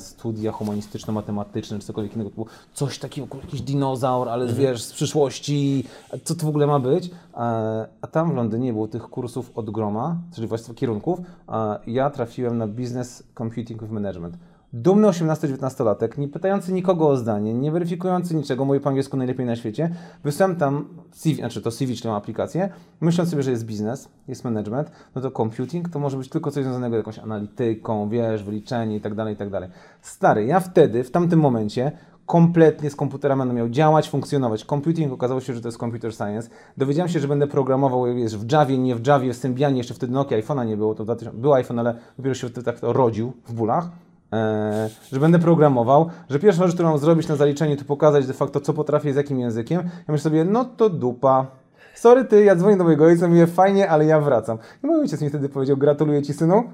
[0.00, 2.30] studia humanistyczno-matematyczne, czy cokolwiek innego.
[2.30, 5.84] Było coś takiego, jakiś dinozaur, ale wiesz, z przyszłości,
[6.24, 7.10] co to w ogóle ma być?
[7.34, 7.38] E,
[8.02, 11.18] a tam w Londynie było tych kursów od groma, czyli właściwie kierunków.
[11.46, 14.36] A ja trafiłem na Business Computing with Management.
[14.78, 19.56] Dumny 18-19-latek, nie pytający nikogo o zdanie, nie weryfikujący niczego, mówię po angielsku najlepiej na
[19.56, 19.94] świecie.
[20.24, 22.68] Wysłałem tam CV, znaczy to CV, czyli aplikację,
[23.00, 26.64] myśląc sobie, że jest biznes, jest management, no to computing to może być tylko coś
[26.64, 29.68] związanego z jakąś analityką, wiesz, wyliczenie i tak dalej, i tak dalej.
[30.02, 31.92] Stary, ja wtedy, w tamtym momencie,
[32.26, 34.64] kompletnie z komputerem będę miał działać, funkcjonować.
[34.64, 36.50] Computing okazało się, że to jest computer science.
[36.76, 40.12] Dowiedziałem się, że będę programował wiesz, w Javie, nie w Javie, w Symbianie, jeszcze wtedy
[40.12, 43.32] Nokia, iPhone'a nie było, to 2000, był iPhone, ale dopiero się wtedy tak to rodził
[43.46, 44.05] w bólach.
[44.36, 48.32] Eee, że będę programował, że pierwsza rzecz, którą mam zrobić na zaliczeniu, to pokazać de
[48.32, 49.80] facto, co potrafię z jakim językiem.
[49.82, 51.46] Ja myślę sobie, no to dupa.
[51.94, 54.58] Sorry ty, ja dzwonię do mojego ojca, mówię, fajnie, ale ja wracam.
[54.84, 56.64] I mój ojciec mi wtedy powiedział, gratuluję ci synu,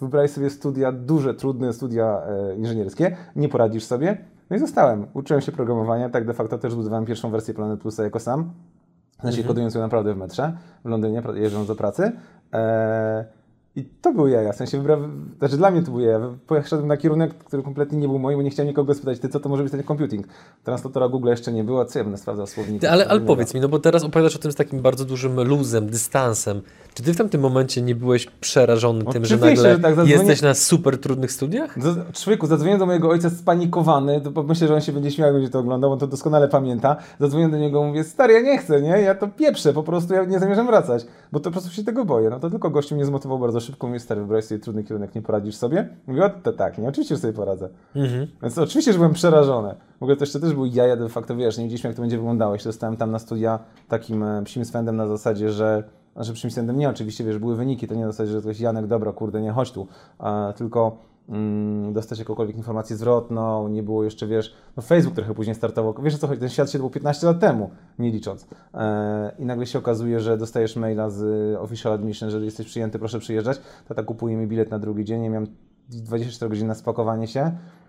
[0.00, 4.18] wybrałeś sobie studia, duże, trudne studia e, inżynierskie, nie poradzisz sobie.
[4.50, 5.06] No i zostałem.
[5.14, 8.50] Uczyłem się programowania, tak de facto też budowałem pierwszą wersję Planet Plusa jako sam.
[9.18, 10.52] W sensie kodując ją naprawdę w metrze,
[10.84, 12.12] w Londynie, jeżdżąc do pracy.
[12.52, 13.24] E,
[13.76, 16.20] I to były jaja, w sensie wybrałem, znaczy dla mnie to były jaja.
[16.46, 19.40] Poszedłem na kierunek, który kompletnie nie był mój, bo nie chciałem nikogo spytać, ty co
[19.40, 20.26] to może być ten computing?
[20.64, 22.80] Translatora Google jeszcze nie było, co ja będę sprawdzał słownik?
[22.80, 25.42] Ty, ale, ale powiedz mi, no bo teraz opowiadasz o tym z takim bardzo dużym
[25.42, 26.62] luzem, dystansem.
[26.94, 30.42] Czy ty w tamtym momencie nie byłeś przerażony tym, że nagle że tak, zadzwonię- jesteś
[30.42, 31.82] na super trudnych studiach?
[31.82, 35.34] Z- Człowieku, zadzwoniłem do mojego ojca spanikowany, bo myślę, że on się będzie śmiał, jak
[35.34, 36.96] będzie to oglądał, on to doskonale pamięta.
[37.20, 38.88] Zadzwoniłem do niego, mówię, stary, ja nie chcę, nie?
[38.88, 42.04] Ja to pieprzę, po prostu ja nie zamierzam wracać, bo to po prostu się tego
[42.04, 42.30] boję.
[42.30, 45.22] No to tylko gościu mnie zmotywował bardzo szybko, mówię, stary, wybrałeś sobie trudny kierunek, nie
[45.22, 45.88] poradzisz sobie?
[46.06, 47.68] Mówię, to tak, nie, oczywiście, że sobie poradzę.
[48.42, 49.74] Więc oczywiście, że byłem przerażony.
[50.00, 52.16] W ogóle to jeszcze też był jaja, de facto, wiesz, nie wiedzieliśmy, jak to będzie
[52.16, 52.52] wyglądało.
[52.54, 55.82] Ja się dostałem tam na studia takim e, psim swędem na zasadzie, że
[56.14, 59.12] znaczy psim swędem nie, oczywiście, wiesz, były wyniki, to nie zasadzie, że ktoś Janek, dobra,
[59.12, 59.86] kurde, nie, chodź tu,
[60.18, 60.98] a, tylko
[61.28, 66.18] mm, dostać jakąkolwiek informację zwrotną, nie było jeszcze, wiesz, no Facebook trochę później startował, wiesz
[66.18, 68.46] co chodzi, ten świat się to było 15 lat temu, nie licząc.
[68.74, 73.18] E, I nagle się okazuje, że dostajesz maila z Official Admission, że jesteś przyjęty, proszę
[73.18, 75.46] przyjeżdżać, tata kupuje mi bilet na drugi dzień, ja miałem
[75.88, 77.40] 24 godziny na spakowanie się.
[77.40, 77.81] e,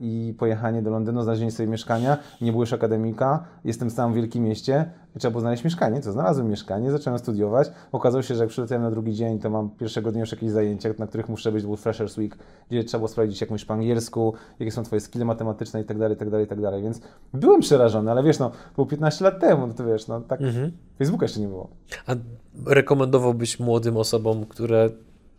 [0.00, 2.18] i pojechanie do Londynu, znalezienie sobie mieszkania.
[2.40, 6.00] Nie już akademika, jestem sam w wielkim mieście i trzeba było znaleźć mieszkanie.
[6.00, 7.72] Co, znalazłem mieszkanie, zacząłem studiować.
[7.92, 10.88] Okazało się, że jak przyleciałem na drugi dzień, to mam pierwszego dnia już jakieś zajęcia,
[10.98, 12.38] na których muszę być, był Freshers Week,
[12.70, 16.16] gdzie trzeba było sprawdzić jakąś po angielsku, jakie są twoje skille matematyczne i tak dalej,
[16.16, 16.82] tak dalej, tak dalej.
[16.82, 17.00] Więc
[17.34, 20.40] byłem przerażony, ale wiesz, no, było 15 lat temu, no to wiesz, no tak,
[20.98, 21.68] Facebooka jeszcze nie było.
[22.06, 22.14] A
[22.66, 24.90] rekomendowałbyś młodym osobom, które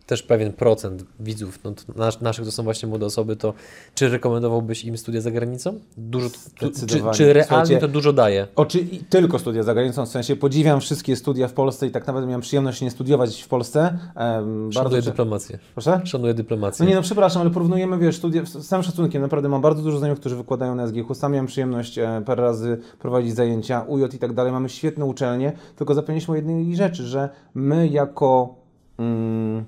[0.06, 3.54] też pewien procent widzów, no to nas, naszych to są właśnie młode osoby, to
[3.94, 5.78] czy rekomendowałbyś im studia za granicą?
[5.96, 8.46] Dużo, tu, czy, czy realnie to dużo daje?
[8.56, 12.26] Oczy, tylko studia za granicą, w sensie podziwiam wszystkie studia w Polsce i tak naprawdę
[12.26, 13.98] miałem przyjemność nie studiować w Polsce.
[14.16, 15.58] Um, Szanuję cze- dyplomację.
[15.74, 16.00] Proszę?
[16.04, 16.84] Szanuję dyplomację.
[16.84, 19.98] No nie, no przepraszam, ale porównujemy, wiesz, studia, z całym szacunkiem, naprawdę mam bardzo dużo
[19.98, 24.18] znajomych, którzy wykładają na SGH, sam miałem przyjemność e, parę razy prowadzić zajęcia, UJ i
[24.18, 28.54] tak dalej, mamy świetne uczelnie, tylko zapomnieliśmy o jednej rzeczy, że my jako...
[28.98, 29.64] Mm,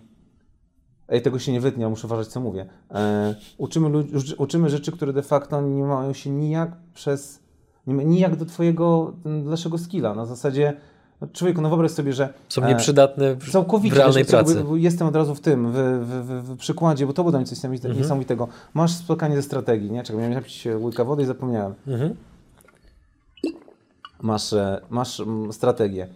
[1.09, 2.67] Ej, tego się nie wytnie, muszę uważać, co mówię.
[2.91, 7.41] E, uczymy, ludzi, uczymy rzeczy, które de facto nie mają się nijak przez...
[7.87, 10.15] Nie, nijak do twojego, m, dalszego skilla.
[10.15, 10.77] Na zasadzie,
[11.21, 12.35] no, człowieku, no wyobraź sobie, że...
[12.49, 13.95] Są e, nieprzydatne w, Całkowicie.
[13.95, 14.65] w realnej pracy.
[14.75, 17.97] Jestem od razu w tym, w, w, w, przykładzie, bo to było mnie coś Mhm.
[17.97, 18.49] niesamowitego.
[18.75, 20.03] Masz spotkanie ze strategii, nie?
[20.03, 21.75] Czekaj, miałem napić łyka wody i zapomniałem.
[21.87, 22.15] Mhm.
[24.23, 26.09] Masz, e, masz mm, strategię.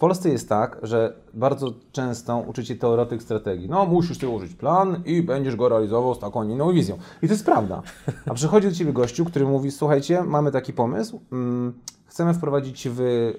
[0.00, 3.68] Polsce jest tak, że bardzo często uczycie teoretyk strategii.
[3.68, 6.98] No, musisz ty użyć plan i będziesz go realizował z taką inną wizją.
[7.22, 7.82] I to jest prawda.
[8.26, 11.72] A przychodzi do ciebie gościu, który mówi: Słuchajcie, mamy taki pomysł, mm,
[12.06, 13.34] chcemy wprowadzić w, y,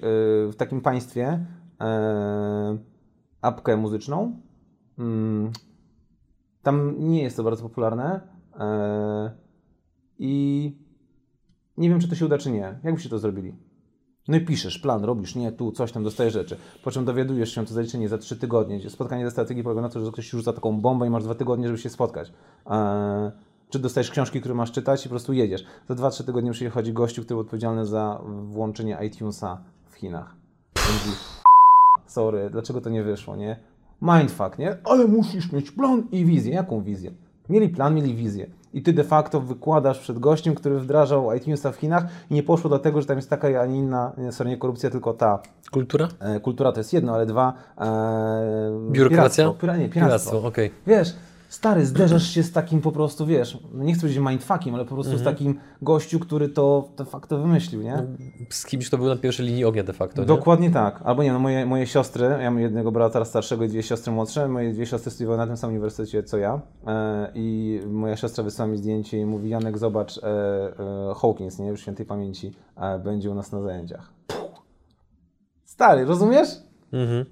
[0.52, 1.46] w takim państwie
[1.80, 2.78] e,
[3.40, 4.40] apkę muzyczną.
[4.98, 5.50] Mm,
[6.62, 8.20] tam nie jest to bardzo popularne.
[8.60, 9.30] E,
[10.18, 10.76] I
[11.76, 12.80] nie wiem, czy to się uda, czy nie.
[12.84, 13.71] Jak byście to zrobili?
[14.28, 16.56] No i piszesz plan, robisz, nie, tu coś tam, dostajesz rzeczy.
[16.84, 18.90] Po czym dowiadujesz się to zaliczenie za trzy tygodnie.
[18.90, 21.66] Spotkanie ze strategii polega na to, że ktoś rzuca taką bombę i masz dwa tygodnie,
[21.66, 22.32] żeby się spotkać.
[22.66, 23.30] Eee,
[23.70, 25.64] czy dostajesz książki, które masz czytać i po prostu jedziesz.
[25.88, 30.34] Za dwa, trzy tygodnie przychodzi gościu, który był odpowiedzialny za włączenie iTunesa w Chinach.
[30.76, 31.16] Mówi,
[32.06, 33.56] sorry, dlaczego to nie wyszło, nie?
[34.02, 34.76] Mindfuck, nie?
[34.84, 36.54] Ale musisz mieć plan i wizję.
[36.54, 37.12] Jaką wizję?
[37.48, 38.50] Mieli plan, mieli wizję.
[38.74, 42.68] I ty de facto wykładasz przed gościem, który wdrażał iTunesa w Chinach i nie poszło
[42.68, 45.38] dlatego, że tam jest taka, a nie inna, sorry, nie korupcja, tylko ta
[45.70, 46.08] Kultura?
[46.20, 47.84] e, kultura to jest jedno, ale dwa e,
[48.90, 49.44] Biurokracja?
[49.44, 50.30] Piractwo, Pira, nie, piractwo.
[50.30, 50.70] Piractwo, okej.
[50.86, 51.14] Wiesz,
[51.52, 55.18] stary, zderzasz się z takim po prostu, wiesz, nie chcę powiedzieć mindfuckiem, ale po prostu
[55.18, 58.06] z takim gościu, który to de facto wymyślił, nie?
[58.50, 60.26] Z kimś, kto był na pierwszej linii ognia de facto, nie?
[60.26, 61.00] Dokładnie tak.
[61.04, 64.48] Albo nie, no moje, moje siostry, ja mam jednego brata starszego i dwie siostry młodsze,
[64.48, 68.70] moje dwie siostry studiowały na tym samym uniwersytecie co ja e, i moja siostra wysłała
[68.70, 72.52] mi zdjęcie i mówi, Janek zobacz, e, e, Hawkins, nie, już świętej pamięci,
[73.04, 74.12] będzie u nas na zajęciach.
[74.26, 74.62] Puh.
[75.64, 76.48] Stary, rozumiesz?
[76.92, 77.24] Mhm.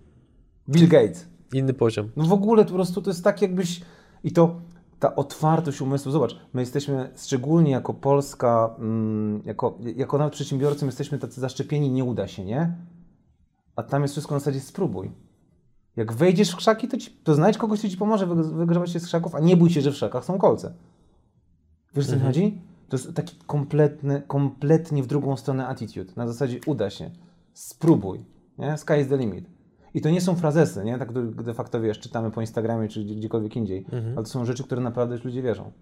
[0.68, 1.28] Bill Gates.
[1.52, 2.10] Inny poziom.
[2.16, 3.80] No w ogóle po prostu to jest tak jakbyś...
[4.24, 4.60] I to
[4.98, 10.88] ta otwartość umysłu, zobacz, my jesteśmy szczególnie jako Polska, mm, jako, jako nawet przedsiębiorcy, my
[10.88, 12.76] jesteśmy tacy zaszczepieni, nie uda się, nie?
[13.76, 15.10] A tam jest wszystko na zasadzie spróbuj.
[15.96, 19.00] Jak wejdziesz w krzaki, to, ci, to znajdź kogoś, kto ci pomoże wyg- wygrywać się
[19.00, 20.72] z krzaków, a nie bój się, że w krzakach są kolce.
[21.94, 22.62] Wiesz, co mi chodzi?
[22.88, 26.12] To jest taki kompletny, kompletnie w drugą stronę attitude.
[26.16, 27.10] Na zasadzie uda się.
[27.52, 28.24] Spróbuj.
[28.58, 28.76] Nie?
[28.78, 29.59] Sky is the limit.
[29.94, 30.98] I to nie są frazesy, nie?
[30.98, 33.86] Tak de facto wiesz, czytamy po Instagramie czy gdzie- gdziekolwiek indziej.
[34.16, 35.72] Ale to są rzeczy, które naprawdę już ludzie wierzą.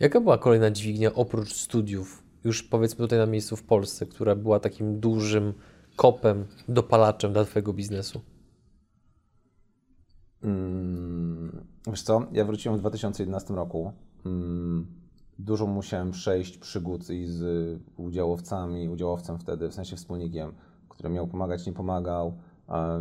[0.00, 4.60] Jaka była kolejna dźwignia oprócz studiów, już powiedzmy tutaj na miejscu w Polsce, która była
[4.60, 5.52] takim dużym
[5.96, 8.20] kopem, dopalaczem dla Twojego biznesu?
[10.42, 13.92] Mm, wiesz co, ja wróciłem w 2011 roku.
[14.26, 14.86] Mm,
[15.38, 17.42] dużo musiałem przejść przygód i z
[17.96, 20.52] udziałowcami, udziałowcem wtedy, w sensie wspólnikiem,
[20.88, 22.38] który miał pomagać, nie pomagał,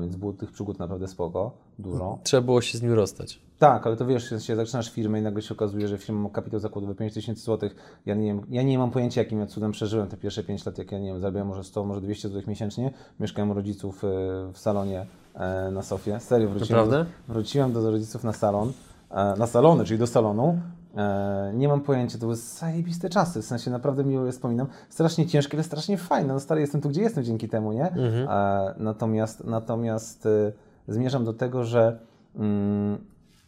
[0.02, 2.20] więc było tych przygód naprawdę spoko, dużo.
[2.24, 3.40] Trzeba było się z nim rozstać.
[3.60, 6.60] Tak, ale to wiesz, się zaczynasz firmę i nagle się okazuje, że firma ma kapitał
[6.60, 7.70] zakładowy 5000 zł.
[8.06, 10.78] Ja nie, wiem, ja nie mam pojęcia, jakim ja cudem przeżyłem te pierwsze 5 lat,
[10.78, 12.92] jak ja nie wiem, zarabiałem może 100, może 200 zł miesięcznie.
[13.20, 14.08] Mieszkałem u rodziców e,
[14.54, 16.20] w salonie e, na Sofie.
[16.20, 17.12] Serio, wróciłem, do, Naprawdę?
[17.28, 18.74] wróciłem do rodziców na salon,
[19.12, 20.60] e, na salony, czyli do salonu.
[20.98, 24.68] E, nie mam pojęcia, to były zajebiste czasy, w sensie naprawdę miło je wspominam.
[24.90, 26.34] Strasznie ciężkie, ale strasznie fajne.
[26.34, 27.90] No stary, jestem tu, gdzie jestem dzięki temu, nie?
[27.90, 28.28] Mhm.
[28.30, 30.52] E, natomiast natomiast e,
[30.88, 32.00] zmierzam do tego, że
[32.36, 32.98] mm,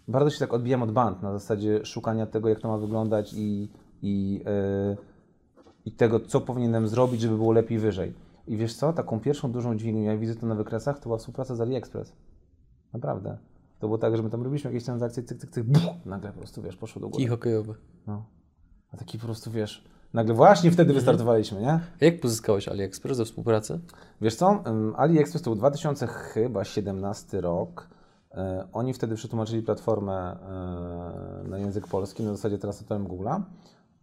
[0.07, 3.69] bardzo się tak odbijam od band na zasadzie szukania tego, jak to ma wyglądać i,
[4.01, 4.97] i, e,
[5.85, 8.13] i tego, co powinienem zrobić, żeby było lepiej wyżej.
[8.47, 11.55] I wiesz co, taką pierwszą dużą dźwignią, jak widzę to na wykresach, to była współpraca
[11.55, 12.13] z AliExpress.
[12.93, 13.38] Naprawdę.
[13.79, 16.37] To było tak, że my tam robiliśmy jakieś transakcje, cyk, cyk, cyk, buch, nagle po
[16.37, 17.23] prostu, wiesz, poszło do góry.
[17.23, 17.75] I hokejowy.
[18.07, 18.25] No.
[18.93, 21.71] A taki po prostu, wiesz, nagle właśnie wtedy wystartowaliśmy, nie?
[21.71, 23.79] A jak pozyskałeś AliExpress do współpracy?
[24.21, 24.63] Wiesz co,
[24.95, 27.87] AliExpress to był 2017 rok.
[28.31, 30.37] E, Oni wtedy przetłumaczyli platformę
[31.49, 33.41] na język polski, na zasadzie translatorem Google'a.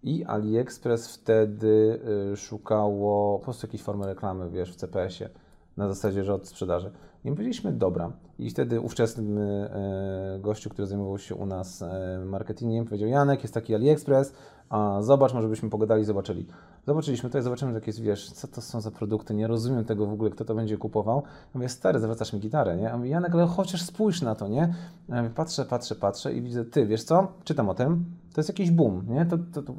[0.03, 2.01] I AliExpress wtedy
[2.33, 5.31] y, szukało po prostu jakiejś formy reklamy, wiesz, w CPS-ie,
[5.77, 6.93] na zasadzie, że od sprzedaży.
[7.27, 8.13] I my powiedzieliśmy, dobra.
[8.39, 13.55] I wtedy ówczesny e, gościu, który zajmował się u nas e, marketingiem, powiedział, Janek, jest
[13.55, 14.33] taki AliExpress,
[14.69, 16.47] a zobacz, może byśmy pogadali, zobaczyli.
[16.87, 20.07] Zobaczyliśmy to i zobaczymy, że jakieś, wiesz, co to są za produkty, nie rozumiem tego
[20.07, 21.23] w ogóle, kto to będzie kupował.
[21.27, 22.83] Ja mówię, stary, zawracasz mi gitarę, nie?
[22.83, 24.75] Ja mówię, Janek, ale chociaż spójrz na to, nie?
[25.09, 28.49] Ja mówię, patrzę, patrzę, patrzę i widzę, ty, wiesz co, czytam o tym, to jest
[28.49, 29.27] jakiś boom, nie?
[29.27, 29.73] To, to, to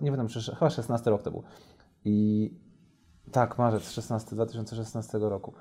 [0.00, 0.28] nie wiem,
[0.58, 1.42] chyba 16 rok to był.
[2.04, 2.50] I
[3.32, 5.52] tak, marzec 16, 2016 roku.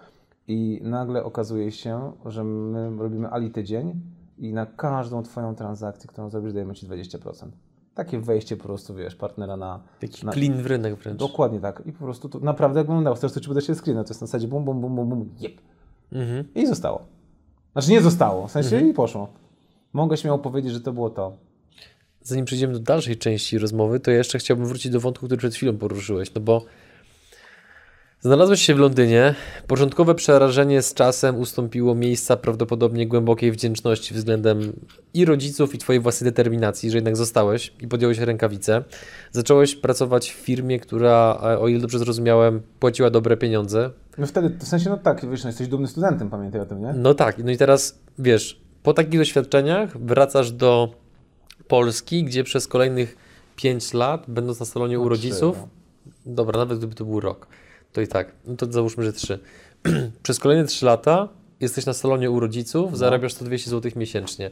[0.48, 4.02] I nagle okazuje się, że my robimy Ali tydzień
[4.38, 7.50] i na każdą Twoją transakcję, którą zrobisz, dajemy Ci 20%.
[7.96, 9.84] Takie wejście po prostu, wiesz, partnera na...
[10.00, 11.20] Taki na, klin w rynek wręcz.
[11.20, 11.84] Dokładnie tak.
[11.86, 13.16] I po prostu to naprawdę jak wyglądało.
[13.16, 15.62] Teraz to czy się screena, to jest na zasadzie bum, bum, bum, bum, bum, jep.
[16.12, 16.46] Mhm.
[16.56, 17.06] I zostało.
[17.74, 19.28] Znaczy nie zostało, w sensie i poszło.
[19.94, 21.34] Mogę śmiało powiedzieć, że to było to.
[22.22, 25.78] Zanim przejdziemy do dalszej części rozmowy, to jeszcze chciałbym wrócić do wątku, który przed chwilą
[25.78, 26.66] poruszyłeś, no bo
[28.26, 29.36] Znalazłeś się w Londynie.
[29.68, 34.74] Początkowe przerażenie z czasem ustąpiło miejsca prawdopodobnie głębokiej wdzięczności względem
[35.14, 38.84] i rodziców, i Twojej własnej determinacji, że jednak zostałeś i podjąłeś rękawice.
[39.32, 43.90] Zacząłeś pracować w firmie, która, e, o ile dobrze zrozumiałem, płaciła dobre pieniądze.
[44.18, 46.94] No wtedy, w sensie, no tak, wiesz, no jesteś dumny studentem, pamiętaj o tym, nie?
[46.94, 50.90] No tak, no i teraz wiesz, po takich doświadczeniach wracasz do
[51.68, 53.18] Polski, gdzie przez kolejnych
[53.56, 55.68] 5 lat, będąc na salonie No, u trzy, rodziców, no.
[56.34, 57.48] dobra, nawet gdyby to był rok,
[57.96, 59.40] to i tak, no to załóżmy, że 3.
[60.24, 61.30] przez kolejne 3 lata
[61.60, 62.98] jesteś na salonie u rodziców, No.
[62.98, 64.52] zarabiasz 1200 zł miesięcznie.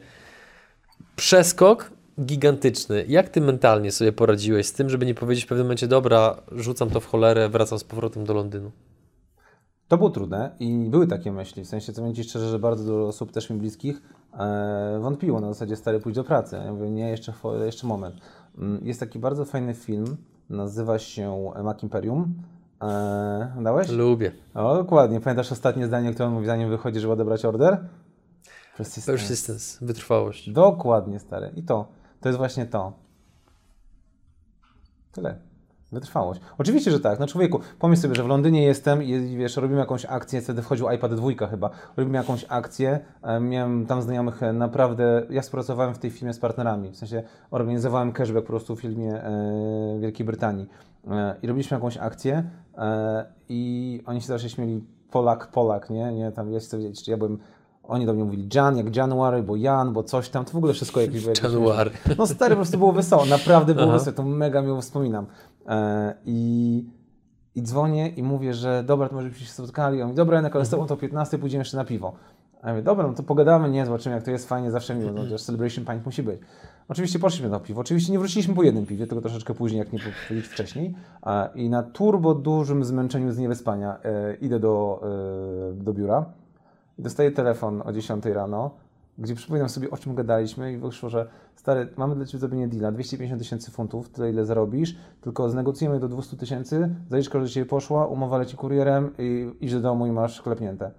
[1.16, 3.06] Przeskok gigantyczny.
[3.08, 6.90] Jak ty mentalnie sobie poradziłeś z tym, żeby nie powiedzieć w pewnym momencie, dobra, rzucam
[6.90, 8.72] to w cholerę, wracam z powrotem do Londynu?
[9.88, 13.08] To było trudne i były takie myśli, w sensie, co Ci szczerze, że bardzo dużo
[13.08, 14.02] osób też mi bliskich
[14.40, 16.56] e, wątpiło na zasadzie stary pójdź do pracy.
[16.66, 17.34] Ja mówię, nie, jeszcze,
[17.66, 18.16] jeszcze moment.
[18.58, 20.18] Mm, Jest taki bardzo fajny film,
[20.50, 22.34] nazywa się Mac Imperium.
[22.84, 23.90] E, dałeś?
[23.90, 24.32] Lubię.
[24.54, 25.22] O, dokładnie.
[25.22, 27.78] Pamiętasz ostatnie zdanie, które on mówi, zanim wychodzi, żeby odebrać order?
[28.78, 29.12] Persistence.
[29.12, 30.50] Persistence, wytrwałość.
[30.50, 31.52] Dokładnie, stary.
[31.56, 31.88] I to.
[32.22, 32.94] To jest właśnie to.
[35.12, 35.53] Tyle.
[35.94, 36.42] Wytrwałość.
[36.58, 37.20] Oczywiście, że tak.
[37.20, 40.90] No człowieku, pomyśl sobie, że w Londynie jestem i wiesz, robimy jakąś akcję, wtedy wchodził
[40.90, 46.00] iPad 2 chyba, robimy jakąś akcję, e, miałem tam znajomych e, naprawdę, ja współpracowałem w
[46.00, 50.68] tej firmie z partnerami, w sensie organizowałem cashback po prostu w filmie e, Wielkiej Brytanii
[51.42, 52.44] i robiliśmy jakąś akcję
[53.50, 56.14] i oni się zawsze śmieli Polak, Polak, nie?
[56.14, 57.38] nie tam, ja chcę wiedzieć, czy ja byłem
[57.84, 60.74] oni do mnie mówili Jan, jak January, bo Jan, bo coś tam, to w ogóle
[60.74, 61.92] wszystko jakieś January.
[62.18, 63.98] no stary, po prostu było wesoło, naprawdę było Aha.
[63.98, 65.26] wesoło, to mega miło wspominam.
[65.68, 66.86] E, i,
[67.56, 70.02] I dzwonię i mówię, że dobra, to może byśmy się spotkali.
[70.02, 72.14] On mówi, dobra, Janek, ale z tobą to o 15 pójdziemy jeszcze na piwo.
[72.62, 75.12] A ja mówię, dobra, no to pogadamy, nie, zobaczymy jak to jest, fajnie, zawsze miło,
[75.12, 76.40] no chociaż Celebration Pint musi być.
[76.88, 80.00] Oczywiście poszliśmy na piwo, oczywiście nie wróciliśmy po jednym piwie, tylko troszeczkę później, jak nie
[80.28, 80.96] powiedzieć wcześniej.
[81.56, 85.02] I na turbo dużym zmęczeniu z niewyspania e, idę do,
[85.72, 86.26] e, do biura.
[87.00, 88.72] Dostaję telefon o 10 rano,
[89.18, 92.92] gdzie przypominam sobie, o czym gadaliśmy i wyszło, że stary, mamy dla Ciebie zrobienie deala,
[92.92, 98.08] 250 tysięcy funtów, tyle ile zarobisz, tylko znegocjujemy do 200 tysięcy, zaliczka, że Ciebie poszła,
[98.08, 100.92] umowa leci kurierem i idź do domu i masz klepnięte.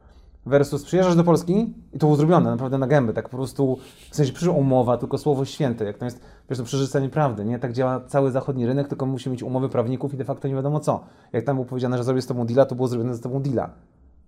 [0.46, 3.79] Versus przyjeżdżasz do Polski i to było zrobione naprawdę na gębę, tak po prostu,
[4.11, 7.59] w sensie przyszła umowa, tylko słowo święte, jak to jest, wiesz, to przerzucanie prawdy, nie?
[7.59, 10.81] Tak działa cały zachodni rynek, tylko musi mieć umowy prawników i de facto nie wiadomo
[10.81, 11.05] co.
[11.33, 13.70] Jak tam było powiedziane, że zrobię z Tobą deala, to było zrobione z Tobą deala.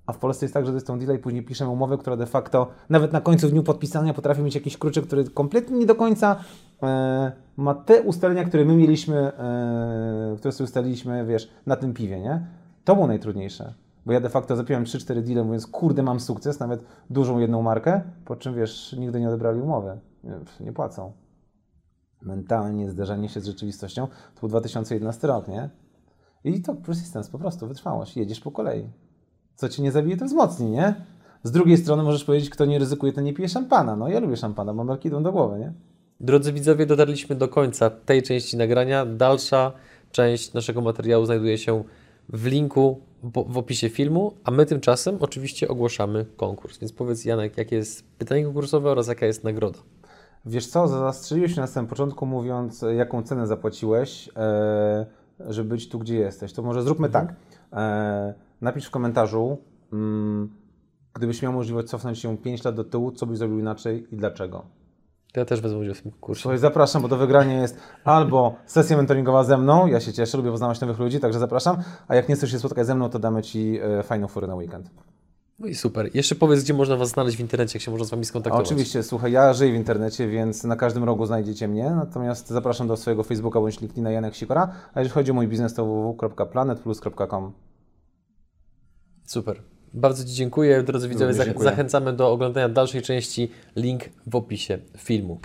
[0.06, 2.16] A w Polsce jest tak, że to jest tą deal i później piszemy umowę, która
[2.16, 5.86] de facto nawet na końcu w dniu podpisania potrafi mieć jakiś kruczek, który kompletnie nie
[5.86, 6.36] do końca
[6.82, 12.20] e, ma te ustalenia, które my mieliśmy, e, które sobie ustaliliśmy, wiesz, na tym piwie,
[12.20, 12.46] nie?
[12.84, 13.74] To było najtrudniejsze.
[14.06, 18.00] Bo ja de facto zapiąłem 3-4 deale, mówiąc, kurde, mam sukces, nawet dużą jedną markę,
[18.24, 19.98] po czym, wiesz, nigdy nie odebrali umowy.
[20.24, 21.12] Nie, nie płacą.
[22.22, 24.06] Mentalnie zderzenie się z rzeczywistością.
[24.06, 25.70] To był 2011 rok, nie?
[26.44, 28.16] I to persistence, po prostu, wytrwałość.
[28.16, 28.90] Jedziesz po kolei
[29.56, 30.94] co cię nie zabije, to wzmocni, nie?
[31.42, 33.96] Z drugiej strony możesz powiedzieć, kto nie ryzykuje, to nie pije szampana.
[33.96, 35.72] No ja lubię szampana, mam marki idą do głowy, nie?
[36.20, 39.06] Drodzy widzowie, dotarliśmy do końca tej części nagrania.
[39.06, 39.72] Dalsza
[40.12, 41.84] część naszego materiału znajduje się
[42.28, 46.78] w linku w opisie filmu, a my tymczasem oczywiście ogłaszamy konkurs.
[46.78, 49.78] Więc powiedz Janek, jakie jest pytanie konkursowe oraz jaka jest nagroda.
[50.46, 55.06] Wiesz co, zastrzeliłeś się na samym początku mówiąc, e, jaką cenę zapłaciłeś, e,
[55.48, 56.52] żeby być tu, gdzie jesteś.
[56.52, 57.34] To może zróbmy tak.
[58.60, 59.58] Napisz w komentarzu,
[59.92, 60.50] mm,
[61.14, 64.64] gdybyś miał możliwość cofnąć się 5 lat do tyłu, co byś zrobił inaczej i dlaczego?
[65.36, 66.42] Ja też wezmę udział w tym kursie.
[66.42, 70.50] Słuchaj, zapraszam, bo do wygrania jest albo sesja mentoringowa ze mną, ja się cieszę, lubię
[70.50, 71.76] poznawać nowych ludzi, także zapraszam,
[72.08, 74.54] a jak nie chcesz się spotkać ze mną, to damy Ci e, fajną furę na
[74.54, 74.90] weekend.
[75.58, 76.10] No i super.
[76.14, 78.66] Jeszcze powiedz, gdzie można Was znaleźć w internecie, jak się można z Wami skontaktować.
[78.66, 82.96] Oczywiście, słuchaj, ja żyję w internecie, więc na każdym rogu znajdziecie mnie, natomiast zapraszam do
[82.96, 87.52] swojego Facebooka bądź LinkedIna Janek Sikora, a jeżeli chodzi o mój biznes, to www.planetplus.com.
[89.26, 89.62] Super.
[89.94, 90.82] Bardzo Ci dziękuję.
[90.82, 93.50] Drodzy widzowie, zachęcamy do oglądania dalszej części.
[93.76, 95.40] Link w opisie filmu.